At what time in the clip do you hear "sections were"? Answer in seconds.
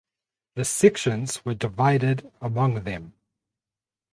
0.65-1.53